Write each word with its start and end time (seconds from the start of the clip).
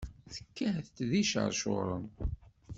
Tekkat-d 0.33 0.97
d 1.09 1.11
iceṛcuren. 1.21 2.05